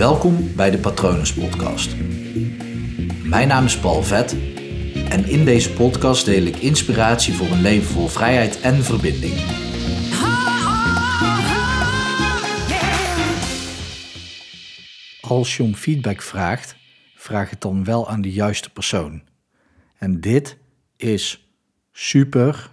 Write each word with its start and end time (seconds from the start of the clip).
Welkom 0.00 0.54
bij 0.56 0.70
de 0.70 0.78
Patronus 0.78 1.34
Podcast. 1.34 1.96
Mijn 3.24 3.48
naam 3.48 3.64
is 3.64 3.78
Paul 3.78 4.02
Vet 4.02 4.32
en 5.08 5.24
in 5.24 5.44
deze 5.44 5.72
podcast 5.72 6.24
deel 6.24 6.42
ik 6.42 6.56
inspiratie 6.56 7.34
voor 7.34 7.46
een 7.46 7.60
leven 7.60 7.88
vol 7.88 8.06
vrijheid 8.06 8.60
en 8.60 8.74
verbinding. 8.74 9.34
Als 15.20 15.56
je 15.56 15.62
om 15.62 15.74
feedback 15.74 16.22
vraagt, 16.22 16.76
vraag 17.14 17.50
het 17.50 17.60
dan 17.60 17.84
wel 17.84 18.08
aan 18.08 18.22
de 18.22 18.32
juiste 18.32 18.70
persoon. 18.70 19.22
En 19.98 20.20
dit 20.20 20.58
is 20.96 21.52
super, 21.92 22.70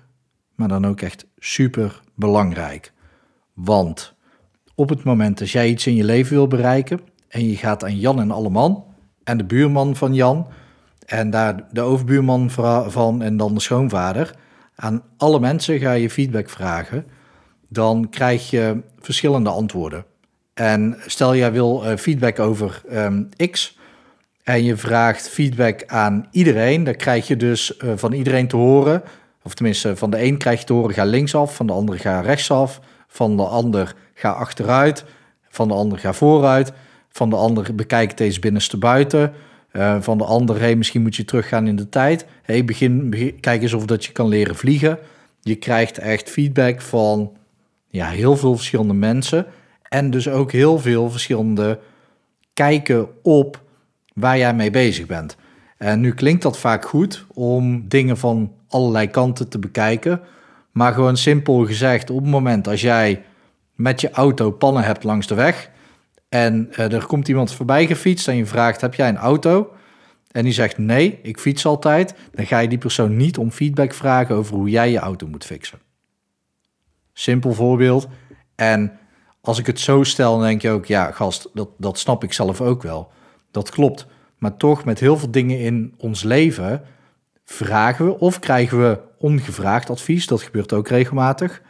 maar 0.56 0.68
dan 0.68 0.86
ook 0.86 1.02
echt 1.02 1.26
super 1.38 2.02
belangrijk. 2.16 2.94
Want 3.54 4.16
op 4.76 4.90
het 4.90 5.04
moment 5.04 5.38
dat 5.38 5.50
jij 5.50 5.70
iets 5.70 5.88
in 5.88 5.96
je 5.96 6.04
leven 6.04 6.34
wil 6.34 6.48
bereiken 6.48 7.16
en 7.28 7.50
je 7.50 7.56
gaat 7.56 7.84
aan 7.84 8.00
Jan 8.00 8.20
en 8.20 8.32
Alleman 8.32 8.84
en 9.24 9.38
de 9.38 9.44
buurman 9.44 9.96
van 9.96 10.14
Jan 10.14 10.48
en 11.06 11.30
daar 11.30 11.64
de 11.72 11.82
overbuurman 11.82 12.50
van 12.90 13.22
en 13.22 13.38
dan 13.38 13.54
de 13.54 13.60
schoonvader, 13.60 14.36
aan 14.76 15.04
alle 15.18 15.40
mensen 15.40 15.80
ga 15.80 15.92
je 15.92 16.10
feedback 16.10 16.50
vragen, 16.50 17.06
dan 17.68 18.10
krijg 18.10 18.50
je 18.50 18.82
verschillende 19.00 19.50
antwoorden. 19.50 20.06
En 20.54 20.98
stel 21.06 21.36
jij 21.36 21.52
wil 21.52 21.84
uh, 21.86 21.96
feedback 21.96 22.40
over 22.40 22.82
um, 22.92 23.30
X 23.52 23.78
en 24.44 24.64
je 24.64 24.78
vraagt 24.78 25.30
feedback 25.30 25.84
aan 25.86 26.28
iedereen, 26.32 26.84
dan 26.84 26.96
krijg 26.96 27.28
je 27.28 27.38
dus 27.38 27.78
uh, 27.84 27.92
van 27.96 28.14
iedereen 28.14 28.48
te 28.48 28.56
horen, 28.56 29.04
of 29.44 29.54
tenminste 29.54 29.96
van 29.96 30.10
de 30.10 30.24
een 30.24 30.38
krijg 30.38 30.60
je 30.60 30.66
te 30.66 30.74
horen 30.74 30.94
ga 30.94 31.04
linksaf, 31.04 31.56
van 31.56 31.68
de 31.68 31.74
andere 31.74 31.98
ga 31.98 32.22
rechtsaf, 32.22 32.80
van 33.08 33.38
de 33.38 33.44
ander 33.44 33.96
ga 34.14 34.30
achteruit, 34.30 35.06
van 35.50 35.68
de 35.68 35.74
ander 35.74 36.00
ga 36.00 36.14
vooruit, 36.14 36.74
van 37.10 37.30
de 37.30 37.36
ander 37.36 37.76
bekijk 37.76 38.20
eens 38.20 38.40
binnenste 38.40 38.78
buiten, 38.78 39.34
uh, 39.74 39.98
van 40.00 40.18
de 40.18 40.24
ander 40.24 40.78
misschien 40.78 41.02
moet 41.02 41.16
je 41.16 41.26
teruggaan 41.26 41.68
in 41.68 41.76
de 41.76 41.90
tijd, 41.90 42.26
hey, 42.42 42.66
begin, 42.66 43.10
begin, 43.10 43.40
kijk 43.40 43.62
eens 43.62 43.74
of 43.74 43.86
dat 43.86 44.06
je 44.06 44.12
kan 44.12 44.28
leren 44.28 44.56
vliegen. 44.56 45.00
Je 45.42 45.56
krijgt 45.56 45.98
echt 45.98 46.30
feedback 46.30 46.82
van 46.82 47.32
ja, 47.88 48.10
heel 48.10 48.38
veel 48.38 48.56
verschillende 48.56 48.94
mensen 48.94 49.46
en 49.90 50.10
dus 50.10 50.30
ook 50.30 50.52
heel 50.52 50.80
veel 50.80 51.10
verschillende 51.10 51.80
kijken 52.54 53.08
op 53.24 53.62
waar 54.14 54.38
jij 54.38 54.54
mee 54.54 54.72
bezig 54.72 55.06
bent. 55.06 55.36
En 55.78 56.00
nu 56.00 56.14
klinkt 56.14 56.42
dat 56.42 56.58
vaak 56.58 56.86
goed 56.86 57.26
om 57.34 57.88
dingen 57.88 58.18
van 58.18 58.52
allerlei 58.68 59.10
kanten 59.10 59.50
te 59.50 59.60
bekijken. 59.60 60.22
Maar 60.72 60.94
gewoon 60.94 61.18
simpel 61.18 61.66
gezegd, 61.66 62.10
op 62.10 62.22
het 62.22 62.32
moment 62.32 62.68
als 62.68 62.82
jij 62.82 63.24
met 63.76 64.02
je 64.02 64.12
auto 64.12 64.52
pannen 64.52 64.84
hebt 64.84 65.04
langs 65.04 65.28
de 65.28 65.36
weg 65.36 65.70
en 66.30 66.68
uh, 66.72 66.94
er 66.94 67.06
komt 67.06 67.28
iemand 67.28 67.54
voorbij 67.54 67.88
gefietst 67.88 68.28
en 68.28 68.36
je 68.36 68.46
vraagt: 68.46 68.82
Heb 68.82 68.94
jij 68.94 69.10
een 69.10 69.18
auto? 69.18 69.72
En 70.32 70.44
die 70.44 70.54
zegt 70.54 70.78
nee, 70.78 71.20
ik 71.22 71.40
fiets 71.40 71.66
altijd. 71.66 72.14
Dan 72.32 72.46
ga 72.46 72.60
je 72.60 72.68
die 72.68 72.78
persoon 72.78 73.16
niet 73.16 73.38
om 73.38 73.52
feedback 73.52 73.94
vragen 73.94 74.36
over 74.36 74.56
hoe 74.56 74.70
jij 74.70 74.92
je 74.92 75.00
auto 75.00 75.28
moet 75.28 75.46
fixen. 75.46 75.80
Simpel 77.14 77.54
voorbeeld. 77.54 78.08
En 78.56 79.00
als 79.42 79.60
ik 79.60 79.66
het 79.66 79.80
zo 79.80 80.04
stel, 80.04 80.38
dan 80.38 80.48
denk 80.48 80.62
je 80.62 80.70
ook: 80.70 80.86
ja, 80.86 81.12
gast, 81.12 81.50
dat, 81.54 81.70
dat 81.78 82.00
snap 82.00 82.24
ik 82.24 82.34
zelf 82.34 82.62
ook 82.62 82.84
wel. 82.84 83.12
Dat 83.52 83.70
klopt. 83.70 84.08
Maar 84.38 84.58
toch, 84.58 84.86
met 84.86 85.00
heel 85.00 85.18
veel 85.18 85.32
dingen 85.32 85.60
in 85.60 85.94
ons 85.98 86.24
leven 86.24 86.82
vragen 87.46 88.06
we 88.06 88.20
of 88.20 88.40
krijgen 88.40 88.80
we 88.80 89.00
ongevraagd 89.18 89.90
advies. 89.90 90.28
Dat 90.28 90.42
gebeurt 90.42 90.74
ook 90.74 90.88
regelmatig. 90.88 91.62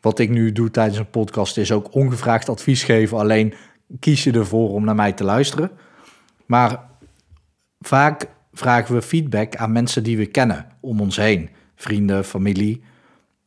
Wat 0.00 0.18
ik 0.18 0.30
nu 0.30 0.52
doe 0.52 0.70
tijdens 0.70 0.98
een 0.98 1.10
podcast 1.10 1.56
is 1.56 1.72
ook 1.72 1.94
ongevraagd 1.94 2.48
advies 2.48 2.82
geven. 2.82 3.18
Alleen 3.18 3.54
kies 4.00 4.24
je 4.24 4.32
ervoor 4.32 4.70
om 4.70 4.84
naar 4.84 4.94
mij 4.94 5.12
te 5.12 5.24
luisteren. 5.24 5.70
Maar 6.46 6.80
vaak 7.80 8.28
vragen 8.52 8.94
we 8.94 9.02
feedback 9.02 9.56
aan 9.56 9.72
mensen 9.72 10.02
die 10.02 10.16
we 10.16 10.26
kennen 10.26 10.66
om 10.80 11.00
ons 11.00 11.16
heen. 11.16 11.50
Vrienden, 11.74 12.24
familie. 12.24 12.82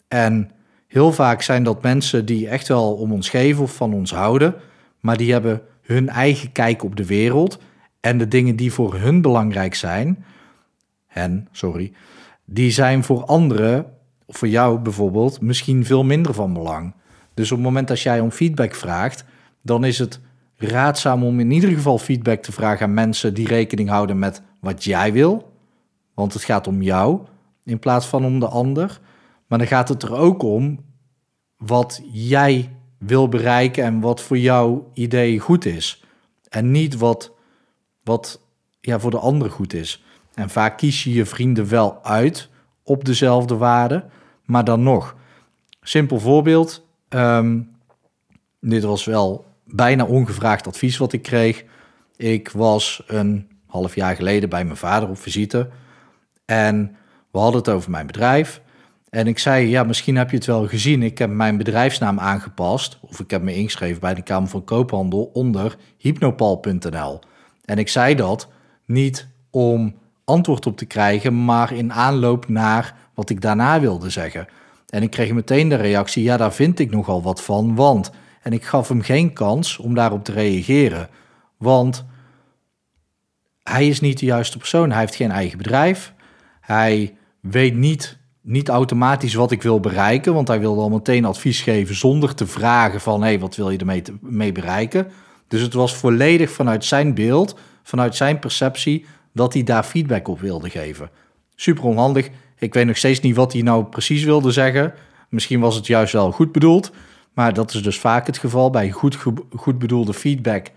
En 0.07 0.51
heel 0.87 1.11
vaak 1.11 1.41
zijn 1.41 1.63
dat 1.63 1.81
mensen 1.81 2.25
die 2.25 2.47
echt 2.47 2.67
wel 2.67 2.93
om 2.93 3.11
ons 3.11 3.29
geven 3.29 3.63
of 3.63 3.75
van 3.75 3.93
ons 3.93 4.11
houden. 4.11 4.55
Maar 4.99 5.17
die 5.17 5.31
hebben 5.31 5.61
hun 5.81 6.09
eigen 6.09 6.51
kijk 6.51 6.83
op 6.83 6.95
de 6.95 7.05
wereld. 7.05 7.59
En 7.99 8.17
de 8.17 8.27
dingen 8.27 8.55
die 8.55 8.73
voor 8.73 8.95
hun 8.95 9.21
belangrijk 9.21 9.75
zijn, 9.75 10.25
en 11.07 11.47
sorry, 11.51 11.91
die 12.45 12.71
zijn 12.71 13.03
voor 13.03 13.25
anderen, 13.25 13.85
of 14.25 14.37
voor 14.37 14.47
jou 14.47 14.79
bijvoorbeeld, 14.79 15.41
misschien 15.41 15.85
veel 15.85 16.03
minder 16.03 16.33
van 16.33 16.53
belang. 16.53 16.93
Dus 17.33 17.51
op 17.51 17.57
het 17.57 17.65
moment 17.65 17.87
dat 17.87 18.01
jij 18.01 18.19
om 18.19 18.31
feedback 18.31 18.75
vraagt, 18.75 19.25
dan 19.61 19.85
is 19.85 19.99
het 19.99 20.19
raadzaam 20.57 21.23
om 21.23 21.39
in 21.39 21.51
ieder 21.51 21.69
geval 21.69 21.97
feedback 21.97 22.41
te 22.41 22.51
vragen 22.51 22.85
aan 22.85 22.93
mensen 22.93 23.33
die 23.33 23.47
rekening 23.47 23.89
houden 23.89 24.19
met 24.19 24.41
wat 24.59 24.83
jij 24.83 25.13
wil. 25.13 25.51
Want 26.13 26.33
het 26.33 26.43
gaat 26.43 26.67
om 26.67 26.81
jou 26.81 27.19
in 27.63 27.79
plaats 27.79 28.05
van 28.05 28.25
om 28.25 28.39
de 28.39 28.47
ander. 28.47 28.99
Maar 29.47 29.57
dan 29.57 29.67
gaat 29.67 29.89
het 29.89 30.03
er 30.03 30.15
ook 30.15 30.43
om 30.43 30.79
wat 31.57 32.01
jij 32.11 32.75
wil 32.97 33.29
bereiken 33.29 33.83
en 33.83 33.99
wat 33.99 34.21
voor 34.21 34.37
jouw 34.37 34.89
idee 34.93 35.39
goed 35.39 35.65
is. 35.65 36.03
En 36.49 36.71
niet 36.71 36.97
wat, 36.97 37.31
wat 38.03 38.41
ja, 38.81 38.99
voor 38.99 39.11
de 39.11 39.19
ander 39.19 39.51
goed 39.51 39.73
is. 39.73 40.03
En 40.33 40.49
vaak 40.49 40.77
kies 40.77 41.03
je 41.03 41.13
je 41.13 41.25
vrienden 41.25 41.69
wel 41.69 42.03
uit 42.03 42.49
op 42.83 43.05
dezelfde 43.05 43.55
waarden, 43.55 44.09
maar 44.45 44.63
dan 44.63 44.83
nog. 44.83 45.15
Simpel 45.81 46.19
voorbeeld. 46.19 46.85
Ehm, 47.09 47.59
dit 48.59 48.83
was 48.83 49.05
wel 49.05 49.45
bijna 49.67 50.05
ongevraagd 50.05 50.67
advies 50.67 50.97
wat 50.97 51.13
ik 51.13 51.21
kreeg. 51.21 51.63
Ik 52.15 52.49
was 52.49 53.03
een 53.07 53.47
half 53.65 53.95
jaar 53.95 54.15
geleden 54.15 54.49
bij 54.49 54.65
mijn 54.65 54.77
vader 54.77 55.09
op 55.09 55.17
visite. 55.17 55.69
En 56.45 56.95
we 57.31 57.39
hadden 57.39 57.59
het 57.59 57.69
over 57.69 57.91
mijn 57.91 58.07
bedrijf. 58.07 58.61
En 59.09 59.27
ik 59.27 59.39
zei, 59.39 59.67
ja, 59.69 59.83
misschien 59.83 60.15
heb 60.15 60.29
je 60.29 60.35
het 60.35 60.45
wel 60.45 60.67
gezien. 60.67 61.03
Ik 61.03 61.17
heb 61.17 61.29
mijn 61.29 61.57
bedrijfsnaam 61.57 62.19
aangepast. 62.19 62.97
Of 63.01 63.19
ik 63.19 63.31
heb 63.31 63.41
me 63.41 63.55
ingeschreven 63.55 64.01
bij 64.01 64.13
de 64.13 64.21
Kamer 64.21 64.49
van 64.49 64.63
Koophandel 64.63 65.29
onder 65.33 65.77
hypnopal.nl. 65.97 67.19
En 67.65 67.77
ik 67.77 67.87
zei 67.87 68.15
dat 68.15 68.47
niet 68.85 69.27
om 69.49 69.95
antwoord 70.23 70.65
op 70.65 70.77
te 70.77 70.85
krijgen, 70.85 71.45
maar 71.45 71.71
in 71.71 71.93
aanloop 71.93 72.47
naar 72.47 72.95
wat 73.13 73.29
ik 73.29 73.41
daarna 73.41 73.79
wilde 73.79 74.09
zeggen. 74.09 74.47
En 74.89 75.03
ik 75.03 75.11
kreeg 75.11 75.33
meteen 75.33 75.69
de 75.69 75.75
reactie: 75.75 76.23
ja, 76.23 76.37
daar 76.37 76.53
vind 76.53 76.79
ik 76.79 76.91
nogal 76.91 77.21
wat 77.21 77.43
van, 77.43 77.75
want. 77.75 78.11
En 78.47 78.53
ik 78.53 78.65
gaf 78.65 78.87
hem 78.87 79.01
geen 79.01 79.33
kans 79.33 79.77
om 79.77 79.93
daarop 79.93 80.23
te 80.23 80.31
reageren, 80.31 81.09
want 81.57 82.05
hij 83.63 83.87
is 83.87 83.99
niet 83.99 84.19
de 84.19 84.25
juiste 84.25 84.57
persoon. 84.57 84.91
Hij 84.91 84.99
heeft 84.99 85.15
geen 85.15 85.31
eigen 85.31 85.57
bedrijf. 85.57 86.13
Hij 86.61 87.15
weet 87.39 87.75
niet, 87.75 88.17
niet 88.41 88.69
automatisch 88.69 89.33
wat 89.33 89.51
ik 89.51 89.61
wil 89.61 89.79
bereiken, 89.79 90.33
want 90.33 90.47
hij 90.47 90.59
wilde 90.59 90.81
al 90.81 90.89
meteen 90.89 91.25
advies 91.25 91.61
geven 91.61 91.95
zonder 91.95 92.35
te 92.35 92.47
vragen 92.47 93.01
van 93.01 93.23
hé, 93.23 93.39
wat 93.39 93.55
wil 93.55 93.69
je 93.69 93.77
ermee 93.77 94.01
te, 94.01 94.17
mee 94.21 94.51
bereiken? 94.51 95.07
Dus 95.47 95.61
het 95.61 95.73
was 95.73 95.95
volledig 95.95 96.51
vanuit 96.51 96.85
zijn 96.85 97.13
beeld, 97.13 97.59
vanuit 97.83 98.15
zijn 98.15 98.39
perceptie, 98.39 99.05
dat 99.33 99.53
hij 99.53 99.63
daar 99.63 99.83
feedback 99.83 100.27
op 100.27 100.39
wilde 100.39 100.69
geven. 100.69 101.09
Super 101.55 101.83
onhandig. 101.83 102.29
Ik 102.57 102.73
weet 102.73 102.85
nog 102.85 102.97
steeds 102.97 103.19
niet 103.19 103.35
wat 103.35 103.53
hij 103.53 103.61
nou 103.61 103.83
precies 103.83 104.23
wilde 104.23 104.51
zeggen. 104.51 104.93
Misschien 105.29 105.59
was 105.59 105.75
het 105.75 105.87
juist 105.87 106.13
wel 106.13 106.31
goed 106.31 106.51
bedoeld. 106.51 106.91
Maar 107.37 107.53
dat 107.53 107.73
is 107.73 107.83
dus 107.83 107.99
vaak 107.99 108.25
het 108.25 108.37
geval 108.37 108.69
bij 108.69 108.91
goed, 108.91 109.17
goed 109.55 109.79
bedoelde 109.79 110.13
feedback. 110.13 110.67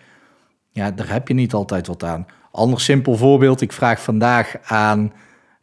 Ja, 0.70 0.90
daar 0.90 1.12
heb 1.12 1.28
je 1.28 1.34
niet 1.34 1.52
altijd 1.52 1.86
wat 1.86 2.04
aan. 2.04 2.26
Ander 2.52 2.80
simpel 2.80 3.16
voorbeeld. 3.16 3.60
Ik 3.60 3.72
vraag 3.72 4.02
vandaag 4.02 4.56
aan 4.62 5.12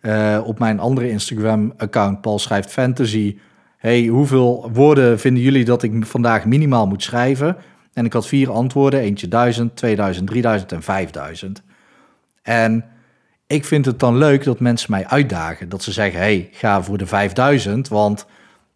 uh, 0.02 0.42
op 0.44 0.60
mijn 0.60 0.80
andere 0.80 1.10
Instagram-account, 1.10 2.22
Paul 2.22 2.40
Schrijft 2.40 2.72
Fantasy. 2.72 3.38
Hey, 3.78 4.06
hoeveel 4.06 4.70
woorden 4.74 5.20
vinden 5.20 5.44
jullie 5.44 5.66
dat 5.66 5.84
ik 5.84 6.06
vandaag 6.06 6.46
minimaal 6.46 6.88
moet 6.88 7.04
schrijven? 7.04 7.58
En 7.94 8.06
ik 8.06 8.14
had 8.14 8.28
vier 8.28 8.52
antwoorden. 8.52 9.00
Eentje 9.00 9.28
1000, 9.28 9.76
2000, 9.76 10.28
3000 10.28 10.72
en 10.72 10.84
5000. 10.84 11.64
En 12.42 12.86
ik 13.48 13.66
vind 13.66 13.86
het 13.86 14.00
dan 14.00 14.18
leuk 14.18 14.44
dat 14.44 14.60
mensen 14.60 14.92
mij 14.92 15.08
uitdagen. 15.08 15.70
Dat 15.70 15.84
ze 15.84 15.92
zeggen, 15.92 16.20
hey, 16.20 16.50
ga 16.52 16.84
voor 16.84 16.98
de 16.98 17.06
5000. 17.06 17.88
Want 17.88 18.26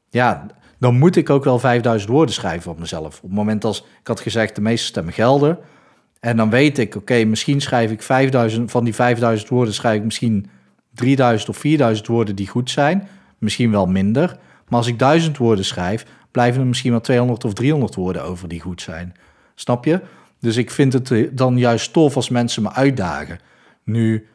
ja, 0.10 0.46
dan 0.82 0.98
moet 0.98 1.16
ik 1.16 1.30
ook 1.30 1.44
wel 1.44 1.60
5000 1.60 2.12
woorden 2.12 2.36
schrijven 2.36 2.72
op 2.72 2.80
mezelf. 2.80 3.16
Op 3.16 3.22
het 3.22 3.32
moment 3.32 3.64
als 3.64 3.80
ik 3.80 4.08
had 4.08 4.20
gezegd, 4.20 4.56
de 4.56 4.62
meeste 4.62 4.86
stemmen 4.86 5.14
gelden. 5.14 5.58
En 6.20 6.38
dan 6.38 6.50
weet 6.50 6.78
ik, 6.78 6.96
oké, 6.96 7.24
misschien 7.24 7.62
schrijf 7.62 7.92
ik 7.92 8.02
5000, 8.02 8.72
van 8.72 8.84
die 8.84 8.96
5000 8.96 9.50
woorden 9.50 9.74
schrijf 9.74 9.98
ik 9.98 10.04
misschien 10.04 10.50
3000 10.94 11.50
of 11.50 11.58
4000 11.58 12.08
woorden 12.08 12.36
die 12.36 12.48
goed 12.48 12.70
zijn. 12.70 13.08
Misschien 13.38 13.72
wel 13.72 13.86
minder. 13.86 14.38
Maar 14.68 14.80
als 14.80 14.88
ik 14.88 15.00
1000 15.00 15.38
woorden 15.38 15.66
schrijf, 15.66 16.06
blijven 16.32 16.62
er 16.62 16.68
misschien 16.68 16.92
wel 16.92 17.02
200 17.02 17.46
of 17.46 17.54
300 17.54 17.96
woorden 17.96 18.24
over 18.24 18.48
die 18.48 18.62
goed 18.62 18.82
zijn. 18.82 19.14
Snap 19.56 19.86
je? 19.86 20.02
Dus 20.40 20.58
ik 20.58 20.72
vind 20.72 20.94
het 20.94 21.12
eh, 21.12 21.28
dan 21.32 21.58
juist 21.58 21.94
tof 21.94 22.16
als 22.16 22.30
mensen 22.30 22.64
me 22.64 22.72
uitdagen. 22.72 23.40
Nu 23.84 24.28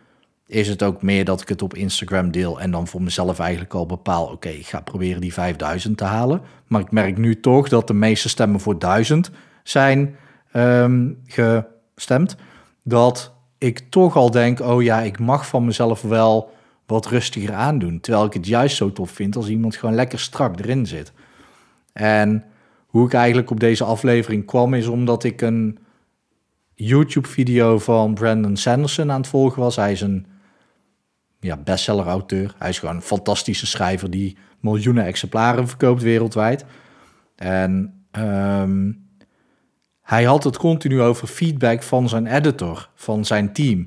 is 0.46 0.68
het 0.68 0.82
ook 0.82 1.02
meer 1.02 1.24
dat 1.24 1.40
ik 1.40 1.48
het 1.48 1.62
op 1.62 1.74
Instagram 1.74 2.30
deel 2.30 2.60
en 2.60 2.70
dan 2.70 2.86
voor 2.86 3.02
mezelf 3.02 3.38
eigenlijk 3.38 3.74
al 3.74 3.86
bepaal, 3.86 4.26
oké, 4.26 4.48
ik 4.48 4.66
ga 4.66 4.80
proberen 4.80 5.20
die 5.20 5.32
5000 5.32 5.98
te 5.98 6.04
halen. 6.04 6.40
Maar 6.66 6.80
ik 6.80 6.90
merk 6.90 7.18
nu 7.18 7.40
toch 7.40 7.68
dat 7.68 7.86
de 7.86 7.94
meeste 7.94 8.28
stemmen 8.28 8.60
voor 8.60 8.78
1000 8.78 9.30
zijn 9.62 10.16
um, 10.52 11.18
ge, 11.24 11.64
stemt, 11.96 12.36
dat 12.84 13.34
ik 13.58 13.78
toch 13.78 14.16
al 14.16 14.30
denk, 14.30 14.60
oh 14.60 14.82
ja, 14.82 15.00
ik 15.00 15.18
mag 15.18 15.46
van 15.46 15.64
mezelf 15.64 16.02
wel 16.02 16.54
wat 16.86 17.06
rustiger 17.06 17.54
aandoen. 17.54 18.00
Terwijl 18.00 18.24
ik 18.24 18.32
het 18.32 18.46
juist 18.46 18.76
zo 18.76 18.92
tof 18.92 19.10
vind 19.10 19.36
als 19.36 19.48
iemand 19.48 19.76
gewoon 19.76 19.94
lekker 19.94 20.18
strak 20.18 20.58
erin 20.58 20.86
zit. 20.86 21.12
En 21.92 22.44
hoe 22.86 23.06
ik 23.06 23.12
eigenlijk 23.12 23.50
op 23.50 23.60
deze 23.60 23.84
aflevering 23.84 24.44
kwam, 24.44 24.74
is 24.74 24.86
omdat 24.86 25.24
ik 25.24 25.40
een 25.40 25.78
YouTube-video 26.74 27.78
van 27.78 28.14
Brandon 28.14 28.56
Sanderson 28.56 29.10
aan 29.10 29.20
het 29.20 29.28
volgen 29.28 29.62
was. 29.62 29.76
Hij 29.76 29.92
is 29.92 30.00
een 30.00 30.26
ja, 31.40 31.56
bestseller-auteur. 31.56 32.54
Hij 32.58 32.68
is 32.68 32.78
gewoon 32.78 32.94
een 32.94 33.02
fantastische 33.02 33.66
schrijver 33.66 34.10
die 34.10 34.36
miljoenen 34.60 35.04
exemplaren 35.04 35.68
verkoopt 35.68 36.02
wereldwijd. 36.02 36.64
En 37.36 38.04
ehm, 38.10 38.92
hij 40.02 40.24
had 40.24 40.44
het 40.44 40.56
continu 40.56 41.00
over 41.02 41.28
feedback 41.28 41.82
van 41.82 42.08
zijn 42.08 42.26
editor, 42.26 42.88
van 42.94 43.24
zijn 43.24 43.52
team. 43.52 43.86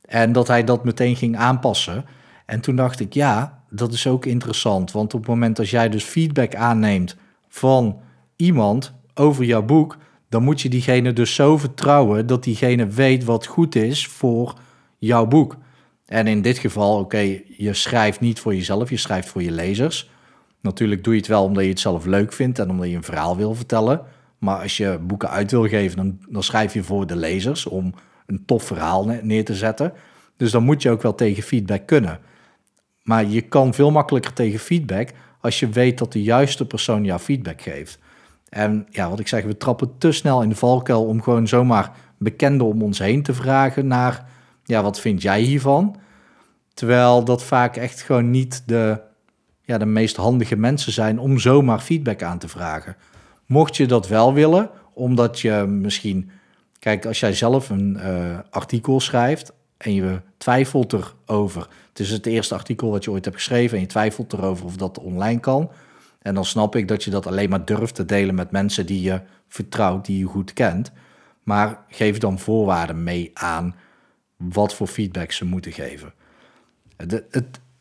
En 0.00 0.32
dat 0.32 0.48
hij 0.48 0.64
dat 0.64 0.84
meteen 0.84 1.16
ging 1.16 1.36
aanpassen. 1.36 2.04
En 2.46 2.60
toen 2.60 2.76
dacht 2.76 3.00
ik, 3.00 3.14
ja, 3.14 3.62
dat 3.70 3.92
is 3.92 4.06
ook 4.06 4.26
interessant. 4.26 4.92
Want 4.92 5.14
op 5.14 5.20
het 5.20 5.28
moment 5.28 5.56
dat 5.56 5.68
jij 5.68 5.88
dus 5.88 6.04
feedback 6.04 6.54
aanneemt 6.54 7.16
van 7.48 8.00
iemand 8.36 8.94
over 9.14 9.44
jouw 9.44 9.62
boek, 9.62 9.96
dan 10.28 10.42
moet 10.42 10.60
je 10.60 10.68
diegene 10.68 11.12
dus 11.12 11.34
zo 11.34 11.58
vertrouwen 11.58 12.26
dat 12.26 12.44
diegene 12.44 12.86
weet 12.86 13.24
wat 13.24 13.46
goed 13.46 13.74
is 13.74 14.06
voor 14.06 14.54
jouw 14.98 15.26
boek. 15.26 15.56
En 16.06 16.26
in 16.26 16.42
dit 16.42 16.58
geval, 16.58 16.98
oké, 16.98 17.40
je 17.56 17.74
schrijft 17.74 18.20
niet 18.20 18.40
voor 18.40 18.54
jezelf, 18.54 18.90
je 18.90 18.96
schrijft 18.96 19.28
voor 19.28 19.42
je 19.42 19.50
lezers. 19.50 20.10
Natuurlijk 20.60 21.04
doe 21.04 21.12
je 21.12 21.18
het 21.18 21.28
wel 21.28 21.44
omdat 21.44 21.62
je 21.62 21.68
het 21.68 21.80
zelf 21.80 22.04
leuk 22.04 22.32
vindt 22.32 22.58
en 22.58 22.70
omdat 22.70 22.88
je 22.88 22.96
een 22.96 23.02
verhaal 23.02 23.36
wil 23.36 23.54
vertellen. 23.54 24.02
Maar 24.38 24.62
als 24.62 24.76
je 24.76 24.98
boeken 25.02 25.30
uit 25.30 25.50
wil 25.50 25.68
geven, 25.68 25.96
dan, 25.96 26.18
dan 26.28 26.42
schrijf 26.42 26.74
je 26.74 26.82
voor 26.82 27.06
de 27.06 27.16
lezers 27.16 27.66
om 27.66 27.94
een 28.26 28.42
tof 28.46 28.64
verhaal 28.64 29.04
neer 29.22 29.44
te 29.44 29.54
zetten. 29.54 29.92
Dus 30.36 30.50
dan 30.50 30.62
moet 30.62 30.82
je 30.82 30.90
ook 30.90 31.02
wel 31.02 31.14
tegen 31.14 31.42
feedback 31.42 31.86
kunnen. 31.86 32.18
Maar 33.02 33.24
je 33.24 33.40
kan 33.40 33.74
veel 33.74 33.90
makkelijker 33.90 34.32
tegen 34.32 34.58
feedback 34.58 35.08
als 35.40 35.60
je 35.60 35.68
weet 35.68 35.98
dat 35.98 36.12
de 36.12 36.22
juiste 36.22 36.66
persoon 36.66 37.04
jou 37.04 37.20
feedback 37.20 37.62
geeft. 37.62 37.98
En 38.48 38.86
ja, 38.90 39.10
wat 39.10 39.20
ik 39.20 39.28
zeg, 39.28 39.44
we 39.44 39.56
trappen 39.56 39.98
te 39.98 40.12
snel 40.12 40.42
in 40.42 40.48
de 40.48 40.54
valkuil 40.54 41.04
om 41.04 41.22
gewoon 41.22 41.48
zomaar 41.48 41.92
bekenden 42.18 42.66
om 42.66 42.82
ons 42.82 42.98
heen 42.98 43.22
te 43.22 43.34
vragen 43.34 43.86
naar, 43.86 44.24
ja, 44.66 44.82
wat 44.82 45.00
vind 45.00 45.22
jij 45.22 45.40
hiervan? 45.40 45.96
Terwijl 46.74 47.24
dat 47.24 47.42
vaak 47.42 47.76
echt 47.76 48.00
gewoon 48.00 48.30
niet 48.30 48.62
de, 48.66 49.00
ja, 49.62 49.78
de 49.78 49.86
meest 49.86 50.16
handige 50.16 50.56
mensen 50.56 50.92
zijn 50.92 51.18
om 51.18 51.38
zomaar 51.38 51.80
feedback 51.80 52.22
aan 52.22 52.38
te 52.38 52.48
vragen. 52.48 52.96
Mocht 53.46 53.76
je 53.76 53.86
dat 53.86 54.08
wel 54.08 54.32
willen, 54.34 54.70
omdat 54.92 55.40
je 55.40 55.64
misschien, 55.68 56.30
kijk, 56.78 57.06
als 57.06 57.20
jij 57.20 57.32
zelf 57.32 57.70
een 57.70 57.98
uh, 58.00 58.38
artikel 58.50 59.00
schrijft 59.00 59.52
en 59.76 59.94
je 59.94 60.20
twijfelt 60.36 60.92
erover. 60.92 61.68
Het 61.88 61.98
is 61.98 62.10
het 62.10 62.26
eerste 62.26 62.54
artikel 62.54 62.90
wat 62.90 63.04
je 63.04 63.10
ooit 63.10 63.24
hebt 63.24 63.36
geschreven 63.36 63.76
en 63.76 63.82
je 63.82 63.88
twijfelt 63.88 64.32
erover 64.32 64.64
of 64.64 64.76
dat 64.76 64.98
online 64.98 65.40
kan. 65.40 65.70
En 66.22 66.34
dan 66.34 66.44
snap 66.44 66.76
ik 66.76 66.88
dat 66.88 67.04
je 67.04 67.10
dat 67.10 67.26
alleen 67.26 67.50
maar 67.50 67.64
durft 67.64 67.94
te 67.94 68.04
delen 68.04 68.34
met 68.34 68.50
mensen 68.50 68.86
die 68.86 69.02
je 69.02 69.20
vertrouwt, 69.48 70.04
die 70.04 70.18
je 70.18 70.24
goed 70.24 70.52
kent. 70.52 70.92
Maar 71.42 71.84
geef 71.88 72.18
dan 72.18 72.38
voorwaarden 72.38 73.02
mee 73.02 73.30
aan 73.34 73.74
wat 74.36 74.74
voor 74.74 74.86
feedback 74.86 75.32
ze 75.32 75.44
moeten 75.44 75.72
geven. 75.72 76.12
Het, 76.96 77.24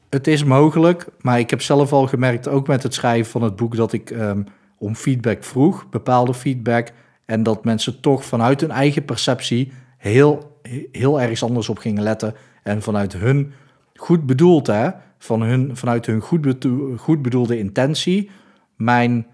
het, 0.09 0.27
is 0.27 0.43
mogelijk, 0.43 1.07
maar 1.21 1.39
ik 1.39 1.49
heb 1.49 1.61
zelf 1.61 1.93
al 1.93 2.07
gemerkt, 2.07 2.47
ook 2.47 2.67
met 2.67 2.83
het 2.83 2.93
schrijven 2.93 3.31
van 3.31 3.41
het 3.41 3.55
boek, 3.55 3.75
dat 3.75 3.93
ik 3.93 4.09
ehm, 4.09 4.43
om 4.77 4.95
feedback 4.95 5.43
vroeg, 5.43 5.89
bepaalde 5.89 6.33
feedback, 6.33 6.91
en 7.25 7.43
dat 7.43 7.65
mensen 7.65 8.01
toch 8.01 8.25
vanuit 8.25 8.61
hun 8.61 8.71
eigen 8.71 9.05
perceptie 9.05 9.71
heel, 9.97 10.59
heel 10.91 11.21
ergens 11.21 11.43
anders 11.43 11.69
op 11.69 11.77
gingen 11.77 12.03
letten 12.03 12.35
en 12.63 12.81
vanuit 12.81 13.13
hun 13.13 13.53
goed 13.95 14.25
bedoeld, 14.25 14.67
hè, 14.67 14.89
van 15.17 15.41
hun, 15.41 15.77
vanuit 15.77 16.05
hun 16.05 16.21
goed, 16.21 16.67
goed 16.97 17.21
bedoelde 17.21 17.57
intentie 17.57 18.29
mijn 18.75 19.27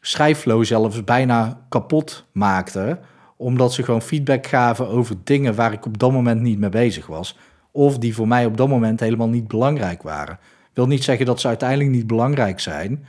schrijfflow 0.00 0.64
zelfs 0.64 1.04
bijna 1.04 1.60
kapot 1.68 2.26
maakte. 2.32 2.98
Omdat 3.36 3.72
ze 3.72 3.82
gewoon 3.82 4.02
feedback 4.02 4.46
gaven 4.46 4.88
over 4.88 5.16
dingen 5.24 5.54
waar 5.54 5.72
ik 5.72 5.86
op 5.86 5.98
dat 5.98 6.12
moment 6.12 6.40
niet 6.40 6.58
mee 6.58 6.70
bezig 6.70 7.06
was. 7.06 7.38
Of 7.70 7.98
die 7.98 8.14
voor 8.14 8.28
mij 8.28 8.46
op 8.46 8.56
dat 8.56 8.68
moment 8.68 9.00
helemaal 9.00 9.28
niet 9.28 9.48
belangrijk 9.48 10.02
waren. 10.02 10.38
Wil 10.72 10.86
niet 10.86 11.04
zeggen 11.04 11.26
dat 11.26 11.40
ze 11.40 11.48
uiteindelijk 11.48 11.90
niet 11.90 12.06
belangrijk 12.06 12.60
zijn. 12.60 13.06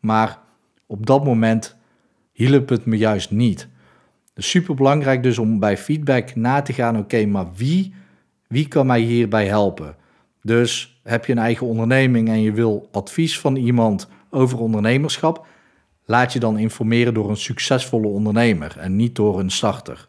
Maar 0.00 0.38
op 0.86 1.06
dat 1.06 1.24
moment 1.24 1.76
hielp 2.32 2.68
het 2.68 2.84
me 2.84 2.96
juist 2.96 3.30
niet. 3.30 3.68
Dus 4.34 4.50
super 4.50 4.74
belangrijk 4.74 5.22
dus 5.22 5.38
om 5.38 5.58
bij 5.58 5.78
feedback 5.78 6.34
na 6.34 6.62
te 6.62 6.72
gaan. 6.72 6.98
Oké, 6.98 7.26
maar 7.26 7.46
wie, 7.56 7.94
wie 8.48 8.68
kan 8.68 8.86
mij 8.86 9.00
hierbij 9.00 9.46
helpen? 9.46 9.96
Dus 10.42 11.00
heb 11.02 11.26
je 11.26 11.32
een 11.32 11.38
eigen 11.38 11.66
onderneming 11.66 12.28
en 12.28 12.40
je 12.40 12.52
wil 12.52 12.88
advies 12.92 13.40
van 13.40 13.56
iemand 13.56 14.08
over 14.30 14.58
ondernemerschap, 14.58 15.46
laat 16.04 16.32
je 16.32 16.38
dan 16.38 16.58
informeren 16.58 17.14
door 17.14 17.30
een 17.30 17.36
succesvolle 17.36 18.06
ondernemer 18.06 18.78
en 18.78 18.96
niet 18.96 19.14
door 19.14 19.38
een 19.38 19.50
starter. 19.50 20.08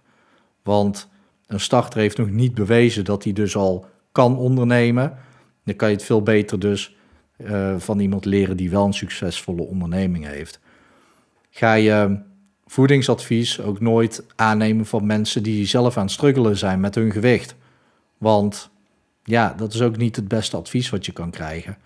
Want 0.63 1.09
een 1.47 1.59
starter 1.59 1.99
heeft 1.99 2.17
nog 2.17 2.29
niet 2.29 2.53
bewezen 2.53 3.05
dat 3.05 3.23
hij 3.23 3.33
dus 3.33 3.55
al 3.55 3.85
kan 4.11 4.37
ondernemen. 4.37 5.17
Dan 5.63 5.75
kan 5.75 5.89
je 5.89 5.95
het 5.95 6.03
veel 6.03 6.21
beter 6.21 6.59
dus 6.59 6.95
uh, 7.37 7.75
van 7.77 7.99
iemand 7.99 8.25
leren 8.25 8.57
die 8.57 8.69
wel 8.69 8.85
een 8.85 8.93
succesvolle 8.93 9.61
onderneming 9.61 10.25
heeft. 10.25 10.59
Ga 11.49 11.73
je 11.73 12.19
voedingsadvies 12.65 13.61
ook 13.61 13.79
nooit 13.79 14.25
aannemen 14.35 14.85
van 14.85 15.05
mensen 15.05 15.43
die 15.43 15.65
zelf 15.65 15.97
aan 15.97 16.03
het 16.03 16.11
struggelen 16.11 16.57
zijn 16.57 16.79
met 16.79 16.95
hun 16.95 17.11
gewicht. 17.11 17.55
Want 18.17 18.69
ja, 19.23 19.53
dat 19.57 19.73
is 19.73 19.81
ook 19.81 19.97
niet 19.97 20.15
het 20.15 20.27
beste 20.27 20.57
advies 20.57 20.89
wat 20.89 21.05
je 21.05 21.11
kan 21.11 21.31
krijgen. 21.31 21.77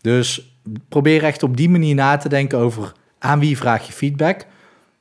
Dus 0.00 0.58
probeer 0.88 1.24
echt 1.24 1.42
op 1.42 1.56
die 1.56 1.68
manier 1.68 1.94
na 1.94 2.16
te 2.16 2.28
denken 2.28 2.58
over 2.58 2.92
aan 3.18 3.38
wie 3.38 3.56
vraag 3.56 3.86
je 3.86 3.92
feedback. 3.92 4.46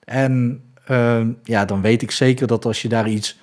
En 0.04 0.64
uh, 0.92 1.22
ja, 1.44 1.66
dan 1.66 1.82
weet 1.82 2.02
ik 2.02 2.12
zeker 2.12 2.48
dat 2.48 2.66
als 2.66 2.82
je 2.82 2.88
daar 2.88 3.08
iets 3.08 3.40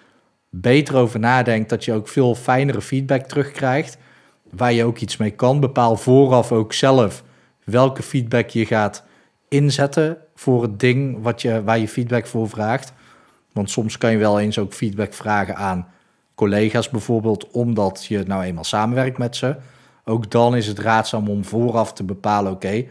beter 0.51 0.97
over 0.97 1.21
nadenkt, 1.21 1.69
dat 1.69 1.85
je 1.85 1.93
ook 1.93 2.09
veel 2.09 2.35
fijnere 2.35 2.83
feedback 2.83 3.27
terugkrijgt. 3.27 3.99
Waar 4.51 4.73
je 4.73 4.85
ook 4.85 4.99
iets 4.99 5.17
mee 5.17 5.31
kan. 5.31 5.61
Bepaal 5.61 5.97
vooraf 5.97 6.53
ook 6.53 6.73
zelf 6.73 7.25
welke 7.65 8.03
feedback 8.03 8.49
je 8.49 8.67
gaat 8.67 9.05
inzetten 9.49 10.17
voor 10.35 10.63
het 10.63 10.81
ding 10.81 11.23
wat 11.23 11.43
je, 11.43 11.65
waar 11.65 11.79
je 11.79 11.89
feedback 11.89 12.27
voor 12.27 12.49
vraagt. 12.49 12.93
Want 13.53 13.71
soms 13.71 13.99
kan 13.99 14.11
je 14.11 14.19
wel 14.19 14.41
eens 14.41 14.59
ook 14.59 14.73
feedback 14.73 15.13
vragen 15.13 15.57
aan 15.57 15.87
collega's 16.35 16.91
bijvoorbeeld, 16.91 17.51
omdat 17.51 18.05
je 18.05 18.23
nou 18.27 18.43
eenmaal 18.43 18.65
samenwerkt 18.65 19.19
met 19.19 19.37
ze. 19.37 19.57
Ook 20.05 20.31
dan 20.31 20.57
is 20.57 20.67
het 20.67 20.79
raadzaam 20.79 21.29
om 21.29 21.45
vooraf 21.45 21.93
te 21.93 22.05
bepalen: 22.05 22.53
oké, 22.53 22.85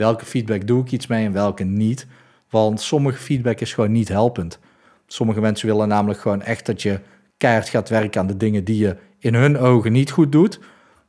welke 0.00 0.24
feedback 0.24 0.66
doe 0.66 0.82
ik 0.82 0.92
iets 0.92 1.06
mee 1.06 1.24
en 1.24 1.32
welke 1.32 1.64
niet. 1.64 2.06
Want 2.50 2.80
sommige 2.80 3.18
feedback 3.18 3.60
is 3.60 3.72
gewoon 3.72 3.92
niet 3.92 4.08
helpend. 4.08 4.58
Sommige 5.06 5.40
mensen 5.40 5.66
willen 5.66 5.88
namelijk 5.88 6.20
gewoon 6.20 6.42
echt 6.42 6.66
dat 6.66 6.82
je 6.82 7.00
keihard 7.36 7.68
gaat 7.68 7.88
werken 7.88 8.20
aan 8.20 8.26
de 8.26 8.36
dingen 8.36 8.64
die 8.64 8.78
je 8.78 8.96
in 9.18 9.34
hun 9.34 9.58
ogen 9.58 9.92
niet 9.92 10.10
goed 10.10 10.32
doet. 10.32 10.60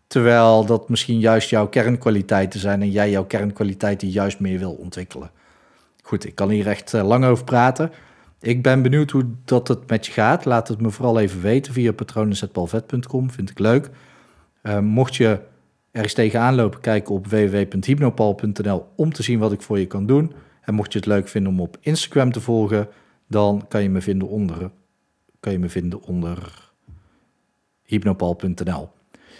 Terwijl 0.07 0.65
dat 0.65 0.89
misschien 0.89 1.19
juist 1.19 1.50
jouw 1.50 1.67
kernkwaliteiten 1.67 2.60
zijn 2.60 2.81
en 2.81 2.91
jij 2.91 3.10
jouw 3.10 3.25
kernkwaliteiten 3.25 4.10
juist 4.10 4.39
meer 4.39 4.60
wil 4.60 4.71
ontwikkelen. 4.71 5.31
Goed, 6.03 6.25
ik 6.25 6.36
kan 6.36 6.50
hier 6.50 6.67
echt 6.67 6.93
eh, 6.93 7.07
lang 7.07 7.25
over 7.25 7.43
praten. 7.43 7.91
Ik 8.39 8.63
ben 8.63 8.81
benieuwd 8.81 9.12
hoe 9.12 9.25
dat 9.45 9.67
het 9.67 9.89
met 9.89 10.05
je 10.05 10.12
gaat. 10.12 10.45
Laat 10.45 10.67
het 10.67 10.81
me 10.81 10.89
vooral 10.89 11.19
even 11.19 11.41
weten 11.41 11.74
via 11.74 11.91
patronenzetpalvet.com. 11.91 13.31
Vind 13.31 13.50
ik 13.50 13.60
leuk. 13.60 13.89
Uh, 14.63 14.79
mocht 14.79 15.15
je 15.15 15.39
ergens 15.91 16.13
tegenaan 16.13 16.55
lopen, 16.55 16.79
kijk 16.79 17.10
op 17.10 17.27
www.hypnopal.nl 17.27 18.86
om 18.95 19.13
te 19.13 19.24
zien 19.24 19.39
wat 19.39 19.51
ik 19.51 19.62
voor 19.62 19.79
je 19.79 19.88
kan 19.88 20.05
doen. 20.05 20.33
En 20.62 20.74
mocht 20.74 20.93
je 20.93 21.00
het 21.00 21.07
leuk 21.07 21.27
vinden 21.27 21.51
om 21.51 21.60
op 21.60 21.77
Instagram 21.79 22.31
te 22.31 22.41
volgen, 22.41 22.88
dan 23.27 23.65
kan 23.67 23.83
je 23.83 23.89
me 23.89 24.01
vinden 24.01 24.27
onder, 24.27 24.71
kan 25.39 25.51
je 25.51 25.60
me 25.60 25.69
vinden 25.69 26.01
onder 26.01 26.69
hypnopal.nl. 27.83 28.89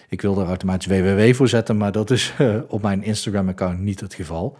Ik 0.08 0.22
wil 0.22 0.40
er 0.40 0.46
automatisch 0.46 0.86
www 0.86 1.34
voor 1.34 1.48
zetten, 1.48 1.76
maar 1.76 1.92
dat 1.92 2.10
is 2.10 2.34
uh, 2.40 2.60
op 2.68 2.82
mijn 2.82 3.02
Instagram-account 3.02 3.80
niet 3.80 4.00
het 4.00 4.14
geval. 4.14 4.56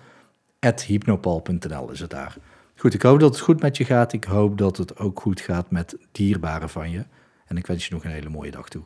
hypnopal.nl 0.87 1.91
is 1.91 2.01
het 2.01 2.11
daar. 2.11 2.37
Goed, 2.77 2.95
ik 2.95 3.03
hoop 3.03 3.21
dat 3.21 3.35
het 3.35 3.41
goed 3.41 3.61
met 3.61 3.77
je 3.77 3.85
gaat. 3.85 4.13
Ik 4.13 4.25
hoop 4.25 4.59
dat 4.59 4.77
het 4.77 4.99
ook 4.99 5.21
goed 5.21 5.41
gaat 5.41 5.71
met 5.71 5.97
dierbaren 6.13 6.69
van 6.69 6.91
je. 6.91 7.05
En 7.47 7.57
ik 7.57 7.67
wens 7.67 7.87
je 7.87 7.95
nog 7.95 8.05
een 8.05 8.11
hele 8.11 8.29
mooie 8.29 8.51
dag 8.51 8.69
toe. 8.69 8.83